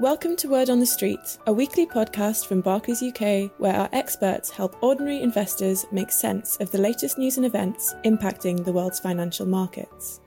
[0.00, 4.48] Welcome to Word on the Street, a weekly podcast from Barclays UK where our experts
[4.48, 9.44] help ordinary investors make sense of the latest news and events impacting the world's financial
[9.44, 10.20] markets.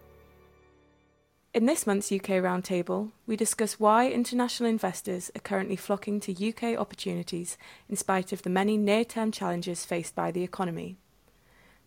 [1.53, 6.77] In this month's UK Roundtable, we discuss why international investors are currently flocking to UK
[6.77, 7.57] opportunities
[7.87, 10.97] in spite of the many near term challenges faced by the economy.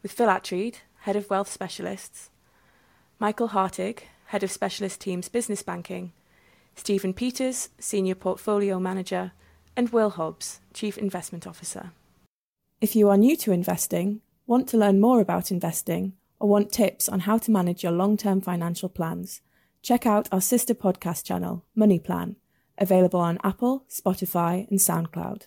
[0.02, 2.30] With Phil Attreed, Head of Wealth Specialists,
[3.18, 6.12] Michael Hartig, Head of Specialist Teams Business Banking,
[6.76, 9.32] Stephen Peters, Senior Portfolio Manager,
[9.76, 11.92] and Will Hobbs, Chief Investment Officer.
[12.80, 17.08] If you are new to investing, want to learn more about investing, or want tips
[17.08, 19.40] on how to manage your long term financial plans,
[19.82, 22.36] check out our sister podcast channel, Money Plan,
[22.78, 25.46] available on Apple, Spotify, and SoundCloud.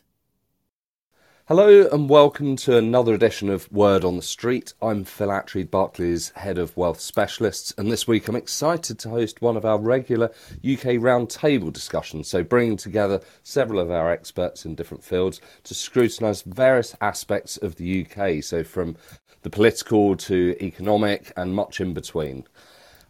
[1.48, 4.74] Hello and welcome to another edition of Word on the Street.
[4.82, 9.42] I'm Phil Attreed, Barclays Head of Wealth Specialists, and this week I'm excited to host
[9.42, 10.26] one of our regular
[10.58, 12.28] UK roundtable discussions.
[12.28, 17.77] So, bringing together several of our experts in different fields to scrutinise various aspects of
[17.77, 18.98] the UK, so from
[19.43, 22.46] the political to economic and much in between.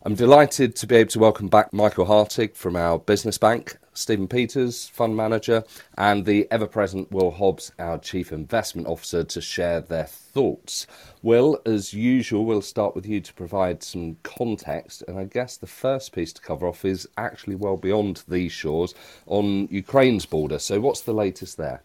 [0.08, 4.30] I'm delighted to be able to welcome back Michael Hartig from our business bank, Stephen
[4.30, 5.66] Peters, fund manager,
[5.97, 10.88] and the ever present Will Hobbs, our chief investment officer, to share their thoughts.
[11.22, 15.03] Will, as usual, we'll start with you to provide some context.
[15.09, 18.95] And I guess the first piece to cover off is actually well beyond these shores
[19.25, 20.59] on Ukraine's border.
[20.59, 21.83] So, what's the latest there?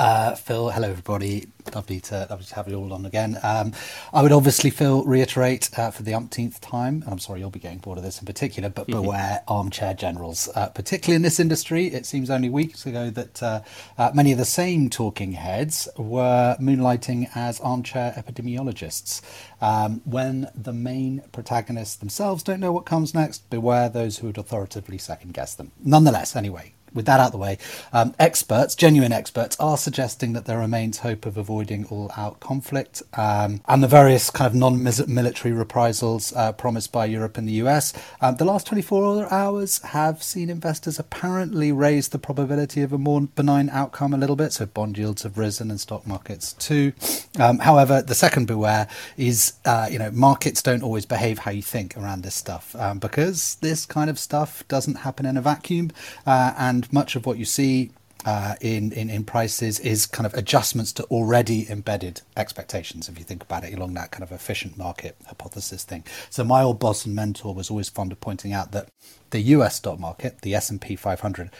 [0.00, 1.46] Uh, Phil, hello everybody.
[1.74, 3.38] Lovely to, lovely to have you all on again.
[3.42, 3.74] Um,
[4.14, 7.60] I would obviously, Phil, reiterate uh, for the umpteenth time, and I'm sorry you'll be
[7.60, 10.48] getting bored of this in particular, but beware armchair generals.
[10.54, 13.60] Uh, particularly in this industry, it seems only weeks ago that uh,
[13.98, 19.20] uh, many of the same talking heads were moonlighting as armchair epidemiologists.
[19.60, 24.38] Um, when the main protagonists themselves don't know what comes next, beware those who would
[24.38, 25.72] authoritatively second guess them.
[25.84, 27.58] Nonetheless, anyway, with that out the way,
[27.92, 33.02] um, experts, genuine experts, are suggesting that there remains hope of avoiding all out conflict.
[33.14, 37.52] Um, and the various kind of non military reprisals uh, promised by Europe and the
[37.64, 37.92] US.
[38.20, 43.22] Um, the last 24 hours have seen investors apparently raise the probability of a more
[43.22, 44.52] benign outcome a little bit.
[44.52, 46.92] So bond yields have risen and stock markets too.
[47.38, 51.62] Um, however, the second beware is, uh, you know, markets don't always behave how you
[51.62, 55.90] think around this stuff um, because this kind of stuff doesn't happen in a vacuum.
[56.26, 57.90] Uh, and and much of what you see
[58.24, 63.08] uh, in, in, in prices is kind of adjustments to already embedded expectations.
[63.08, 66.04] If you think about it along that kind of efficient market hypothesis thing.
[66.28, 68.88] So my old boss and mentor was always fond of pointing out that
[69.30, 69.76] the U.S.
[69.76, 71.50] stock market, the S and P 500,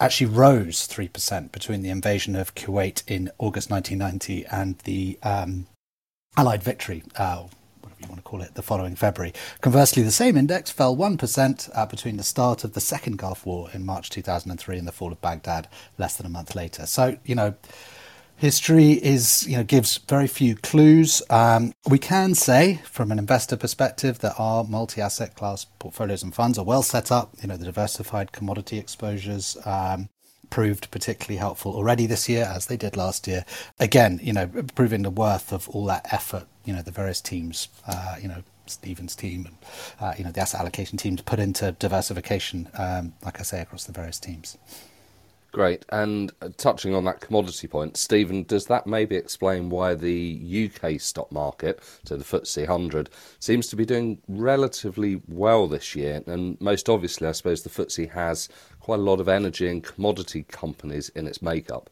[0.00, 5.66] actually rose three percent between the invasion of Kuwait in August 1990 and the um,
[6.36, 7.02] Allied victory.
[7.16, 7.44] Uh,
[7.98, 9.32] you want to call it, the following February.
[9.60, 13.68] Conversely, the same index fell 1% uh, between the start of the second Gulf War
[13.72, 15.68] in March 2003 and the fall of Baghdad
[15.98, 16.86] less than a month later.
[16.86, 17.54] So, you know,
[18.36, 21.22] history is, you know, gives very few clues.
[21.30, 26.58] Um, we can say, from an investor perspective, that our multi-asset class portfolios and funds
[26.58, 27.34] are well set up.
[27.40, 29.56] You know, the diversified commodity exposures.
[29.64, 30.08] Um,
[30.48, 33.44] proved particularly helpful already this year, as they did last year.
[33.80, 34.46] Again, you know,
[34.76, 38.42] proving the worth of all that effort, you know, the various teams, uh, you know,
[38.66, 39.56] Stephen's team and,
[40.00, 43.84] uh, you know, the asset allocation teams put into diversification, um, like I say, across
[43.84, 44.58] the various teams.
[45.52, 45.86] Great.
[45.88, 51.00] And uh, touching on that commodity point, Stephen, does that maybe explain why the UK
[51.00, 56.22] stock market, so the FTSE 100, seems to be doing relatively well this year?
[56.26, 58.50] And most obviously, I suppose the FTSE has
[58.80, 61.88] quite a lot of energy and commodity companies in its makeup.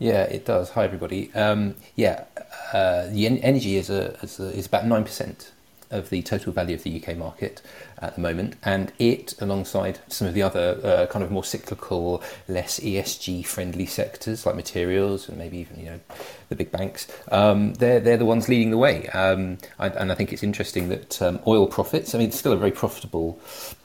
[0.00, 0.70] Yeah, it does.
[0.70, 1.30] Hi, everybody.
[1.34, 2.24] Um, yeah,
[2.72, 5.50] uh, the en- energy is, a, is, a, is about 9%
[5.90, 7.60] of the total value of the UK market
[8.00, 12.22] at the moment, and it, alongside some of the other uh, kind of more cyclical,
[12.48, 16.00] less ESG friendly sectors like materials and maybe even you know
[16.48, 19.06] the big banks, um, they're they're the ones leading the way.
[19.08, 22.14] Um, and I think it's interesting that um, oil profits.
[22.14, 23.40] I mean, it's still a very profitable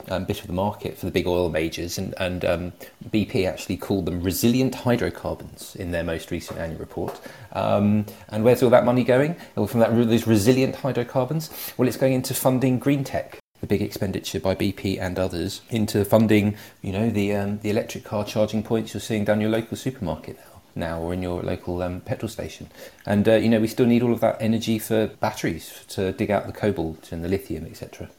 [0.08, 2.72] um, bit of the market for the big oil majors, and and um,
[3.10, 7.20] BP actually called them resilient hydrocarbons in their most recent annual report.
[7.52, 9.36] Um, and where's all that money going?
[9.54, 13.82] Well, from that those resilient hydrocarbons, well, it's going into funding green tech the big
[13.82, 18.62] expenditure by BP and others into funding, you know, the um, the electric car charging
[18.62, 22.28] points you're seeing down your local supermarket now, now or in your local um, petrol
[22.28, 22.70] station.
[23.04, 26.30] And uh, you know, we still need all of that energy for batteries to dig
[26.30, 28.10] out the cobalt and the lithium, etc.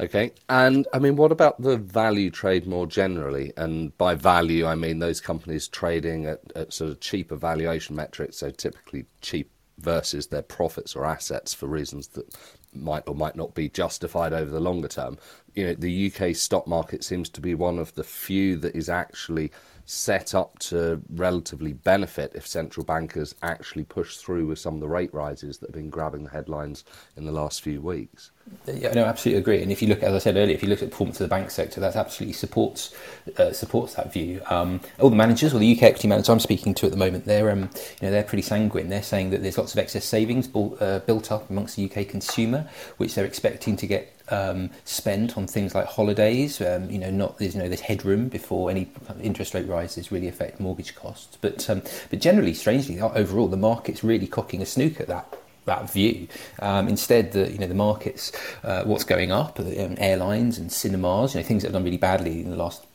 [0.00, 3.52] Okay, and I mean, what about the value trade more generally?
[3.58, 8.38] And by value, I mean those companies trading at, at sort of cheaper valuation metrics,
[8.38, 12.34] so typically cheap versus their profits or assets for reasons that
[12.74, 15.18] might or might not be justified over the longer term.
[15.54, 18.88] you know the UK stock market seems to be one of the few that is
[18.88, 19.50] actually
[19.84, 24.88] set up to relatively benefit if central bankers actually push through with some of the
[24.88, 26.84] rate rises that have been grabbing the headlines
[27.16, 28.30] in the last few weeks.
[28.66, 29.62] Yeah, no, absolutely agree.
[29.62, 31.24] And if you look, as I said earlier, if you look at the performance of
[31.24, 32.94] the bank sector, that absolutely supports
[33.38, 34.40] uh, supports that view.
[34.50, 37.26] Um, all the managers, or the UK equity managers I'm speaking to at the moment,
[37.26, 38.88] they're um, you know they're pretty sanguine.
[38.88, 42.68] They're saying that there's lots of excess savings uh, built up amongst the UK consumer,
[42.96, 46.60] which they're expecting to get um, spent on things like holidays.
[46.60, 48.88] Um, you know, not there's you know there's headroom before any
[49.20, 51.38] interest rate rises really affect mortgage costs.
[51.40, 55.36] But um, but generally, strangely, overall, the market's really cocking a snook at that
[55.66, 56.28] that view.
[56.60, 58.32] Um, instead, the you know the markets,
[58.64, 61.84] uh, what's going up, uh, um, airlines and cinemas, you know things that have done
[61.84, 62.86] really badly in the last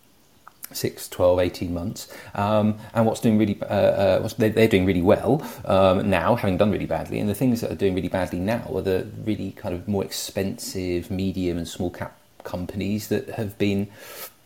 [0.76, 4.86] 6, 12, 18 months, um, and what's doing really, uh, uh, what's, they're, they're, doing
[4.86, 8.10] really well um, now, having done really badly, and the things that are doing really
[8.10, 13.30] badly now are the really kind of more expensive medium and small cap companies that
[13.32, 13.90] have been,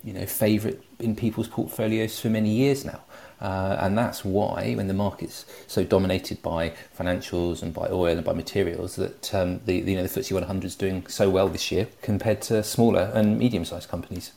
[0.04, 3.02] you know, favourite in people's portfolios for many years now.
[3.42, 8.26] Uh, and that's why, when the market's so dominated by financials and by oil and
[8.26, 11.48] by materials, that um, the, the, you know the FTSE 100 is doing so well
[11.48, 14.32] this year compared to smaller and medium-sized companies.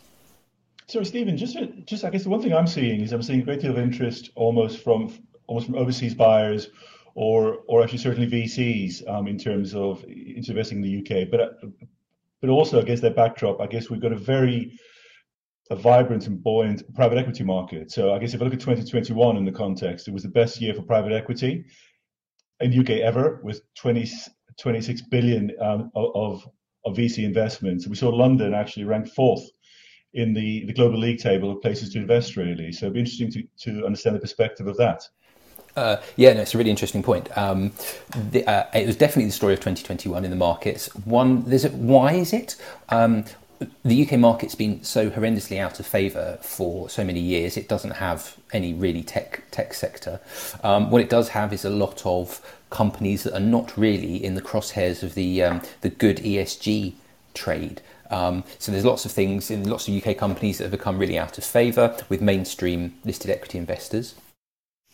[0.87, 3.45] So, Stephen, just just I guess the one thing I'm seeing is I'm seeing a
[3.45, 5.13] great deal of interest almost from
[5.47, 6.69] almost from overseas buyers,
[7.15, 11.31] or or actually certainly VCs um, in terms of investing in the UK.
[11.31, 11.59] But
[12.41, 13.61] but also I guess that backdrop.
[13.61, 14.79] I guess we've got a very
[15.71, 17.91] a vibrant and buoyant private equity market.
[17.91, 20.61] So I guess if I look at 2021 in the context, it was the best
[20.61, 21.65] year for private equity
[22.61, 24.11] in the UK ever, with 20,
[24.61, 26.47] 26 billion um, of,
[26.85, 27.87] of VC investments.
[27.87, 29.45] We saw London actually ranked fourth
[30.15, 32.73] in the, the global league table of places to invest, really.
[32.73, 35.03] So it'd be interesting to, to understand the perspective of that.
[35.75, 37.37] Uh, yeah, no, it's a really interesting point.
[37.37, 37.73] Um,
[38.31, 40.95] the, uh, it was definitely the story of 2021 in the markets.
[41.07, 42.57] One, there's a, why is it?
[42.91, 43.25] Um,
[43.85, 47.57] the UK market's been so horrendously out of favour for so many years.
[47.57, 50.21] It doesn't have any really tech tech sector.
[50.63, 54.35] Um, what it does have is a lot of companies that are not really in
[54.35, 56.95] the crosshairs of the um, the good ESG
[57.35, 57.81] trade.
[58.13, 61.19] Um, so there's lots of things in lots of UK companies that have become really
[61.19, 64.15] out of favour with mainstream listed equity investors.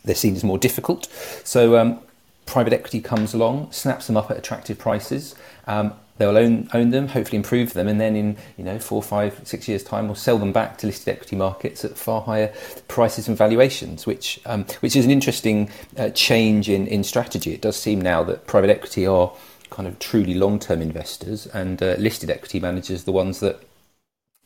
[0.05, 1.07] They're seen as more difficult.
[1.43, 1.99] So um,
[2.45, 5.35] private equity comes along, snaps them up at attractive prices.
[5.67, 9.39] Um, they'll own own them, hopefully improve them, and then in you know four, five,
[9.43, 12.53] six years' time, we'll sell them back to listed equity markets at far higher
[12.87, 17.53] prices and valuations, which um, which is an interesting uh, change in in strategy.
[17.53, 19.31] It does seem now that private equity are
[19.69, 23.61] kind of truly long term investors, and uh, listed equity managers the ones that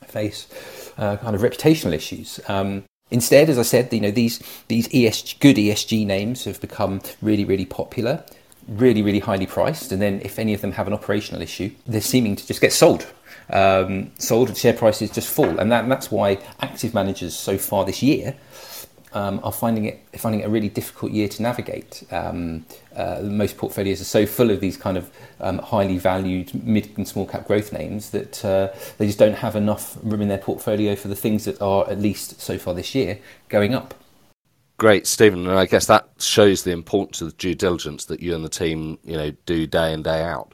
[0.05, 0.47] face
[0.97, 2.39] uh, kind of reputational issues.
[2.47, 7.01] Um, Instead, as I said, you know these these ESG, good ESG names have become
[7.21, 8.23] really really popular
[8.67, 12.01] really, really highly priced, and then if any of them have an operational issue, they're
[12.01, 13.05] seeming to just get sold.
[13.49, 17.57] Um, sold and share prices just fall, and, that, and that's why active managers so
[17.57, 18.35] far this year
[19.13, 22.03] um, are finding it finding it a really difficult year to navigate.
[22.11, 22.65] Um,
[22.95, 27.07] uh, most portfolios are so full of these kind of um, highly valued mid and
[27.07, 30.95] small cap growth names that uh, they just don't have enough room in their portfolio
[30.95, 33.19] for the things that are at least so far this year
[33.49, 33.93] going up.
[34.77, 38.35] Great, Stephen, and I guess that shows the importance of the due diligence that you
[38.35, 40.53] and the team, you know, do day in day out.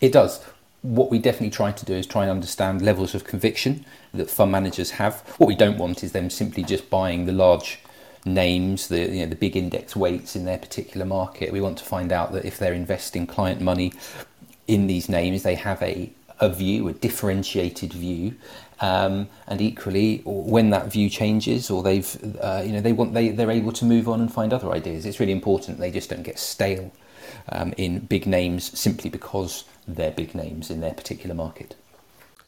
[0.00, 0.44] It does.
[0.88, 4.50] What we definitely try to do is try and understand levels of conviction that fund
[4.50, 5.20] managers have.
[5.36, 7.80] What we don't want is them simply just buying the large
[8.24, 11.52] names, the you know the big index weights in their particular market.
[11.52, 13.92] We want to find out that if they're investing client money
[14.66, 18.36] in these names, they have a a view, a differentiated view,
[18.80, 23.28] um, and equally, when that view changes, or they've, uh, you know, they want they
[23.28, 25.04] they're able to move on and find other ideas.
[25.04, 26.92] It's really important they just don't get stale
[27.50, 31.74] um, in big names simply because they're big names in their particular market.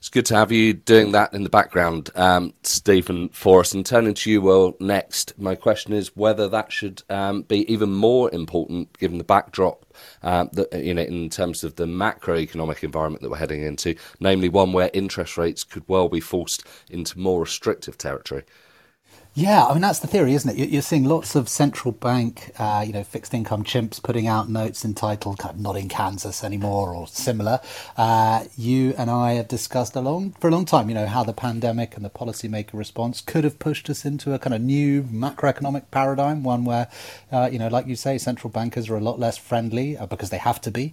[0.00, 3.74] It's good to have you doing that in the background, um, Stephen Forrest.
[3.74, 7.92] And turning to you, well, next, my question is whether that should um, be even
[7.92, 9.84] more important given the backdrop,
[10.22, 14.48] uh, that, you know, in terms of the macroeconomic environment that we're heading into, namely
[14.48, 18.44] one where interest rates could well be forced into more restrictive territory.
[19.32, 20.70] Yeah, I mean that's the theory, isn't it?
[20.70, 24.84] You're seeing lots of central bank, uh, you know, fixed income chimps putting out notes
[24.84, 27.60] entitled kind of "Not in Kansas anymore" or similar.
[27.96, 31.32] Uh, you and I have discussed along for a long time, you know, how the
[31.32, 35.84] pandemic and the policymaker response could have pushed us into a kind of new macroeconomic
[35.92, 36.88] paradigm, one where,
[37.30, 40.30] uh, you know, like you say, central bankers are a lot less friendly uh, because
[40.30, 40.92] they have to be.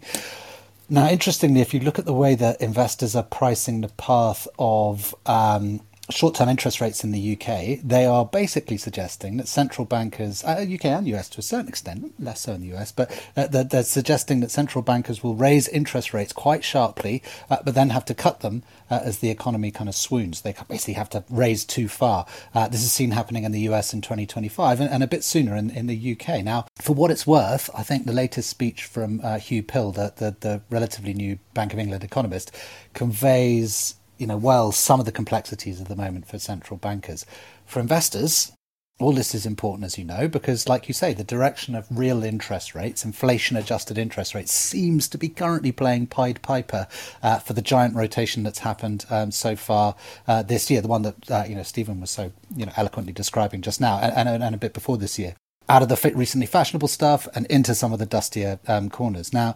[0.89, 5.13] Now, interestingly, if you look at the way that investors are pricing the path of
[5.25, 10.43] um, short term interest rates in the UK, they are basically suggesting that central bankers,
[10.43, 13.47] uh, UK and US to a certain extent, less so in the US, but uh,
[13.47, 17.89] they're, they're, suggesting that central bankers will raise interest rates quite sharply, uh, but then
[17.89, 20.41] have to cut them uh, as the economy kind of swoons.
[20.41, 22.25] They basically have to raise too far.
[22.53, 25.55] Uh, this is seen happening in the US in 2025 and, and, a bit sooner
[25.55, 26.43] in, in the UK.
[26.43, 30.13] Now, for what it's worth, I think the latest speech from uh, Huw Pill, the,
[30.15, 32.51] the, the relatively new Bank of England economist,
[32.93, 37.25] conveys you know, well, some of the complexities of the moment for central bankers.
[37.65, 38.51] For investors,
[38.99, 42.23] all this is important, as you know, because, like you say, the direction of real
[42.23, 46.87] interest rates, inflation adjusted interest rates, seems to be currently playing Pied Piper
[47.21, 49.95] uh, for the giant rotation that's happened um, so far
[50.27, 53.13] uh, this year, the one that, uh, you know, Stephen was so, you know, eloquently
[53.13, 55.35] describing just now, and, and, and a bit before this year.
[55.69, 59.31] Out of the recently fashionable stuff and into some of the dustier um, corners.
[59.31, 59.55] Now,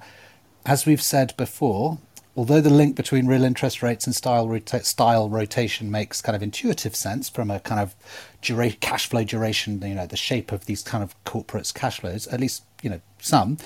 [0.66, 1.98] as we've said before,
[2.42, 6.42] although the link between real interest rates and style rota- style rotation makes kind of
[6.42, 7.94] intuitive sense from a kind of
[8.42, 12.26] dura- cash flow duration, you know, the shape of these kind of corporates' cash flows,
[12.30, 13.60] at least you know some,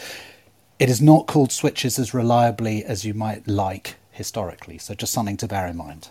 [0.78, 4.78] it is not called switches as reliably as you might like historically.
[4.78, 6.10] So just something to bear in mind.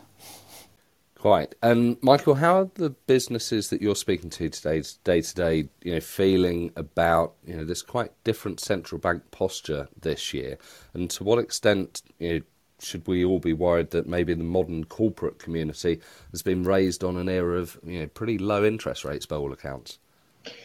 [1.19, 1.55] Quite.
[1.63, 5.93] And Michael, how are the businesses that you're speaking to today, day to day, you
[5.93, 10.57] know, feeling about you know this quite different central bank posture this year,
[10.95, 12.41] and to what extent you know
[12.85, 16.01] should we all be worried that maybe the modern corporate community
[16.31, 19.53] has been raised on an era of you know pretty low interest rates by all
[19.53, 19.99] accounts?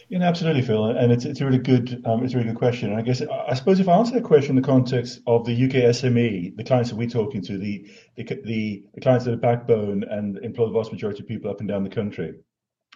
[0.09, 2.89] Yeah, absolutely, Phil, and it's it's a really good um, it's a really good question.
[2.89, 5.53] And I guess I suppose if I answer that question in the context of the
[5.53, 9.37] UK SME, the clients that we're talking to, the the the, the clients that are
[9.37, 12.33] backbone and employ the vast majority of people up and down the country,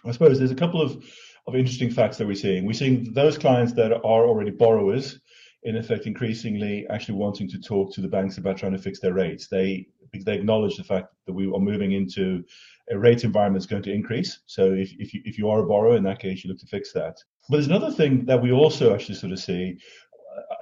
[0.04, 1.02] I suppose there's a couple of
[1.46, 2.64] of interesting facts that we're seeing.
[2.66, 5.20] We're seeing those clients that are already borrowers,
[5.64, 9.14] in effect, increasingly actually wanting to talk to the banks about trying to fix their
[9.14, 9.48] rates.
[9.48, 9.86] They
[10.24, 12.44] they acknowledge the fact that we are moving into
[12.90, 14.40] a rate environment that's going to increase.
[14.46, 16.66] So if, if, you, if you are a borrower, in that case, you look to
[16.66, 17.16] fix that.
[17.48, 19.76] But there's another thing that we also actually sort of see,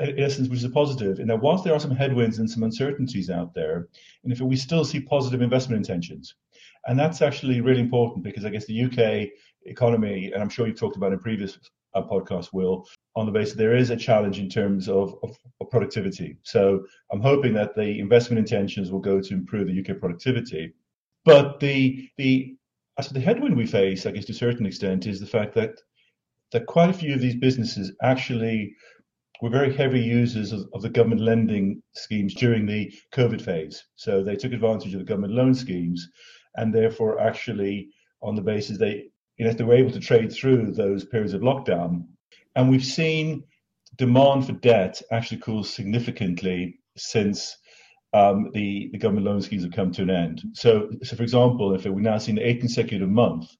[0.01, 2.49] uh, in essence, which is a positive, in that whilst there are some headwinds and
[2.49, 3.89] some uncertainties out there,
[4.25, 6.35] and if we still see positive investment intentions.
[6.87, 9.29] And that's actually really important because I guess the UK
[9.67, 11.59] economy, and I'm sure you've talked about in previous
[11.95, 15.71] uh, podcasts, will, on the basis there is a challenge in terms of, of, of,
[15.71, 16.39] productivity.
[16.43, 20.73] So I'm hoping that the investment intentions will go to improve the UK productivity.
[21.25, 22.57] But the the
[22.99, 25.81] as the headwind we face, I guess to a certain extent, is the fact that
[26.53, 28.75] that quite a few of these businesses actually
[29.41, 33.83] were very heavy users of, of the government lending schemes during the COVID phase.
[33.97, 36.09] So they took advantage of the government loan schemes,
[36.57, 37.89] and therefore actually
[38.23, 39.09] on the basis they
[39.43, 42.05] you know they were able to trade through those periods of lockdown.
[42.55, 43.43] And we've seen
[43.97, 47.57] demand for debt actually cool significantly since
[48.13, 50.43] um, the, the government loan schemes have come to an end.
[50.53, 53.51] So, so for example, if we've now seen eight consecutive month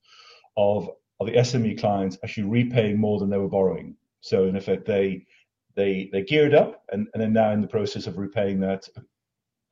[0.55, 3.97] of, of the SME clients actually repaying more than they were borrowing.
[4.21, 5.25] So in effect, they
[5.75, 8.87] they they geared up and, and are now in the process of repaying that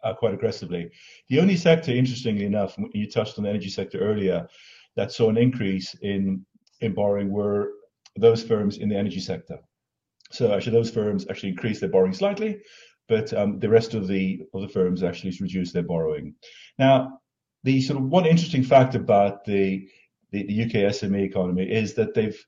[0.04, 0.92] uh, quite aggressively.
[1.30, 4.50] The only sector, interestingly enough, you touched on the energy sector earlier,
[4.96, 6.46] that saw an increase in
[6.82, 7.72] in borrowing were
[8.18, 9.60] those firms in the energy sector.
[10.32, 12.62] So actually, those firms actually increased their borrowing slightly,
[13.08, 14.42] but um, the rest of the
[14.74, 16.36] firms actually reduced their borrowing.
[16.80, 17.20] Now,
[17.64, 19.88] the sort of one interesting fact about the,
[20.34, 22.40] UK SME economy is that they've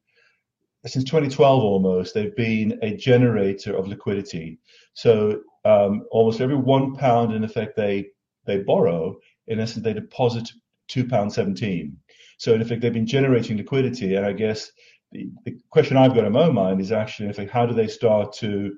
[0.86, 4.60] since 2012 almost they've been a generator of liquidity.
[4.94, 8.08] So um, almost every one pound in effect they
[8.46, 10.50] they borrow, in essence they deposit
[10.88, 11.98] two pound seventeen.
[12.38, 14.72] So in effect they've been generating liquidity, and I guess
[15.12, 17.88] the, the question I've got in my mind is actually in effect how do they
[17.88, 18.76] start to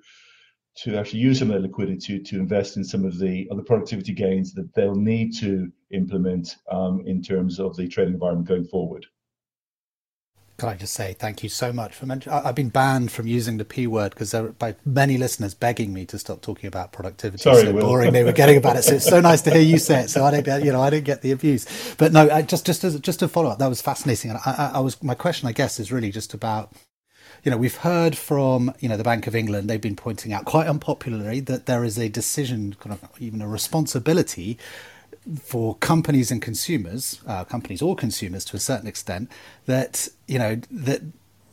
[0.77, 3.61] to actually use some of their liquidity to, to invest in some of the other
[3.61, 8.65] productivity gains that they'll need to implement um, in terms of the trading environment going
[8.65, 9.05] forward.
[10.57, 12.39] Can I just say thank you so much for mentioning?
[12.39, 16.05] I've been banned from using the p word because there by many listeners begging me
[16.05, 17.43] to stop talking about productivity.
[17.43, 17.81] Sorry, so Will.
[17.81, 18.83] boring they were getting about it.
[18.83, 20.09] So it's so nice to hear you say it.
[20.09, 21.65] So I don't, you know, I didn't get the abuse.
[21.97, 24.31] But no, I just just as just to follow up, that was fascinating.
[24.31, 26.71] And I, I, I was my question, I guess, is really just about
[27.43, 30.45] you know, we've heard from, you know, the Bank of England, they've been pointing out
[30.45, 34.57] quite unpopularly that there is a decision, kind of even a responsibility
[35.41, 39.31] for companies and consumers, uh, companies or consumers to a certain extent,
[39.65, 41.01] that, you know, that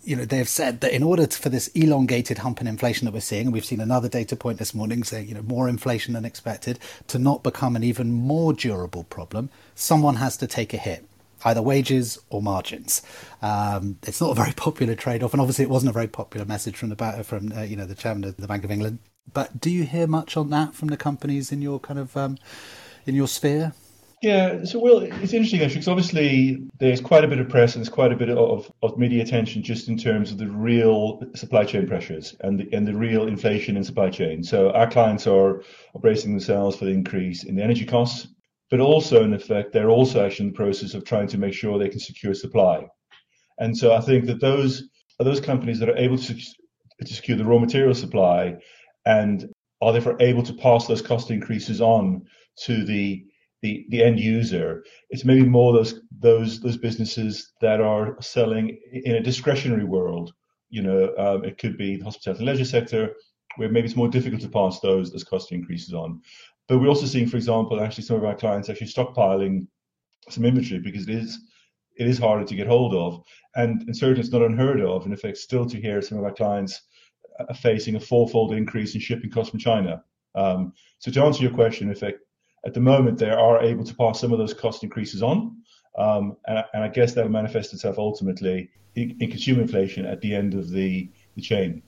[0.04, 3.04] you know, they have said that in order to, for this elongated hump in inflation
[3.04, 5.68] that we're seeing, and we've seen another data point this morning saying, you know, more
[5.68, 10.74] inflation than expected, to not become an even more durable problem, someone has to take
[10.74, 11.06] a hit
[11.44, 13.02] either wages or margins.
[13.40, 16.76] Um, it's not a very popular trade-off, and obviously it wasn't a very popular message
[16.76, 18.98] from the from uh, you know the chairman of the Bank of England.
[19.32, 22.38] But do you hear much on that from the companies in your kind of um,
[23.06, 23.72] in your sphere?
[24.22, 27.84] Yeah, so well, it's interesting actually because obviously there's quite a bit of press and
[27.84, 31.64] there's quite a bit of, of media attention just in terms of the real supply
[31.64, 34.44] chain pressures and the, and the real inflation in supply chain.
[34.44, 35.64] So our clients are
[36.00, 38.28] bracing themselves for the increase in the energy costs,
[38.70, 41.76] but also in effect they're also actually in the process of trying to make sure
[41.76, 42.86] they can secure supply.
[43.58, 44.84] And so I think that those
[45.18, 48.54] are those companies that are able to, to secure the raw material supply
[49.04, 52.24] and are therefore able to pass those cost increases on
[52.64, 53.24] to the
[53.62, 54.84] the, the end user.
[55.10, 60.32] It's maybe more those those those businesses that are selling in a discretionary world.
[60.70, 63.14] You know, um, it could be the hospitality and leisure sector,
[63.56, 66.20] where maybe it's more difficult to pass those those cost increases on.
[66.68, 69.66] But we're also seeing, for example, actually some of our clients actually stockpiling
[70.28, 71.38] some inventory because it is
[71.96, 73.22] it is harder to get hold of,
[73.54, 75.04] and, and certainly it's not unheard of.
[75.06, 76.80] In effect, still to hear some of our clients
[77.48, 80.02] are facing a fourfold increase in shipping costs from China.
[80.34, 82.20] Um, so to answer your question, in effect,
[82.64, 85.56] at the moment, they are able to pass some of those cost increases on.
[85.98, 90.22] Um, and, and, I guess that will manifest itself ultimately in, in, consumer inflation at
[90.22, 91.82] the end of the, the chain.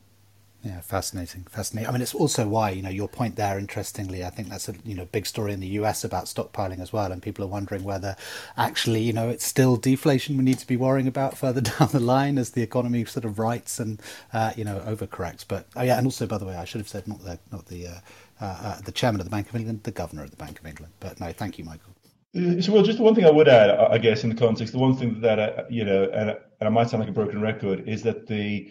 [0.64, 1.90] Yeah, fascinating, fascinating.
[1.90, 3.58] I mean, it's also why you know your point there.
[3.58, 6.90] Interestingly, I think that's a you know big story in the US about stockpiling as
[6.90, 8.16] well, and people are wondering whether
[8.56, 12.00] actually you know it's still deflation we need to be worrying about further down the
[12.00, 14.00] line as the economy sort of rights and
[14.32, 15.44] uh, you know overcorrects.
[15.46, 17.66] But oh yeah, and also by the way, I should have said not the not
[17.66, 17.98] the uh,
[18.44, 20.66] uh, uh, the chairman of the Bank of England, the governor of the Bank of
[20.66, 20.92] England.
[21.00, 21.94] But no, thank you, Michael.
[22.36, 24.78] Uh, so, well, just one thing I would add, I guess, in the context, the
[24.78, 27.88] one thing that I, you know, and, and I might sound like a broken record,
[27.88, 28.70] is that the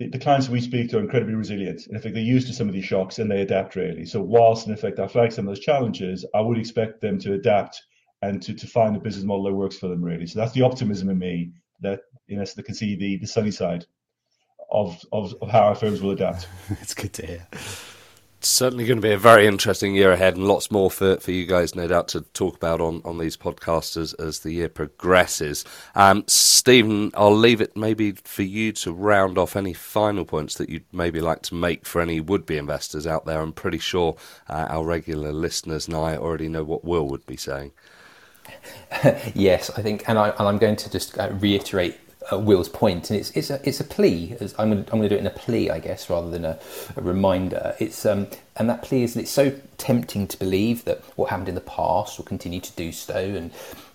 [0.00, 1.86] the clients we speak to are incredibly resilient.
[1.86, 4.04] In effect, they're used to some of these shocks and they adapt really.
[4.04, 7.34] So, whilst in effect I flag some of those challenges, I would expect them to
[7.34, 7.80] adapt
[8.22, 10.26] and to, to find a business model that works for them really.
[10.26, 11.52] So that's the optimism in me
[11.82, 13.84] that you know, so they can see the, the sunny side
[14.72, 16.48] of, of, of how our firms will adapt.
[16.80, 17.46] it's good to hear
[18.48, 21.46] certainly going to be a very interesting year ahead and lots more for, for you
[21.46, 25.64] guys, no doubt, to talk about on, on these podcasts as, as the year progresses.
[25.94, 30.68] Um, Stephen, I'll leave it maybe for you to round off any final points that
[30.68, 33.40] you'd maybe like to make for any would be investors out there.
[33.40, 34.16] I'm pretty sure
[34.48, 37.72] uh, our regular listeners and I already know what Will would be saying.
[39.34, 41.98] yes, I think, and, I, and I'm going to just uh, reiterate
[42.30, 44.36] uh, Will's point, and it's it's a it's a plea.
[44.58, 46.44] I'm going to, I'm going to do it in a plea, I guess, rather than
[46.44, 46.58] a,
[46.96, 47.74] a reminder.
[47.78, 51.48] It's um, and that plea is that it's so tempting to believe that what happened
[51.48, 53.50] in the past will continue to do so, and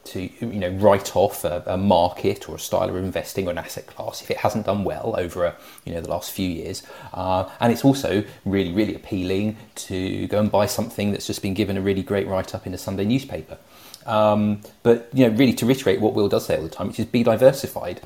[0.05, 3.57] to you know write off a, a, market or a style of investing or an
[3.57, 6.81] asset class if it hasn't done well over a, you know the last few years.
[7.13, 11.53] Uh, and it's also really really appealing to go and buy something that's just been
[11.53, 13.57] given a really great write up in a Sunday newspaper.
[14.05, 16.99] Um, but you know, really to reiterate what Will does say all the time, which
[16.99, 18.01] is be diversified,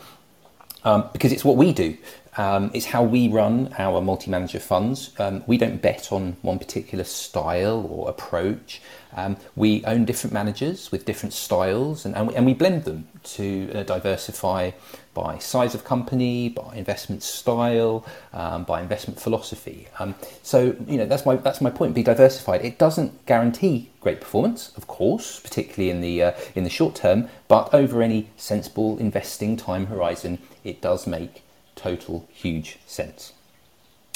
[0.83, 1.97] um, because it's what we do.
[2.37, 5.11] Um, it's how we run our multi-manager funds.
[5.19, 8.81] Um, we don't bet on one particular style or approach.
[9.13, 13.07] Um, we own different managers with different styles, and, and, we, and we blend them
[13.23, 14.71] to uh, diversify
[15.13, 19.89] by size of company, by investment style, um, by investment philosophy.
[19.99, 21.93] Um, so you know that's my that's my point.
[21.93, 22.63] Be diversified.
[22.63, 27.27] It doesn't guarantee great performance, of course, particularly in the uh, in the short term,
[27.49, 31.43] but over any sensible investing time horizon, it does make
[31.75, 33.34] total huge sense.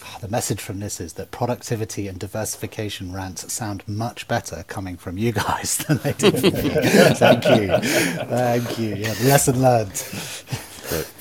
[0.04, 4.98] Ah, the message from this is that productivity and diversification rants sound much better coming
[4.98, 6.52] from you guys than they did from.
[7.16, 7.78] Thank you.
[8.28, 8.96] Thank you.
[8.96, 9.94] Yeah, lesson learned.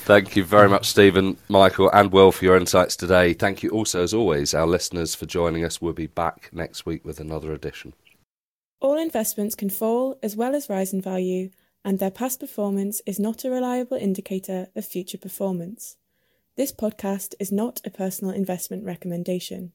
[0.05, 3.33] Thank you very much, Stephen, Michael, and Will, for your insights today.
[3.33, 5.81] Thank you also, as always, our listeners for joining us.
[5.81, 7.93] We'll be back next week with another edition.
[8.79, 11.49] All investments can fall as well as rise in value,
[11.83, 15.97] and their past performance is not a reliable indicator of future performance.
[16.57, 19.63] This podcast is not a personal investment recommendation.